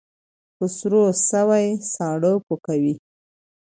ـ 0.29 0.55
په 0.55 0.65
سور 0.77 0.93
سوى، 1.29 1.65
ساړه 1.93 2.33
پو 2.45 2.53
کوي. 2.65 2.95